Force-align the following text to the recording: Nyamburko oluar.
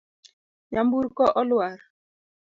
Nyamburko 0.71 1.23
oluar. 1.41 1.79